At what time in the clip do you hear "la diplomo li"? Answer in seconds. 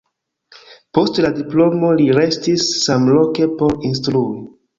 1.25-2.07